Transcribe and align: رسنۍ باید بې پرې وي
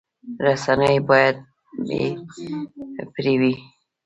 رسنۍ 0.45 0.95
باید 1.09 1.35
بې 1.85 2.03
پرې 3.13 3.33
وي 3.39 3.53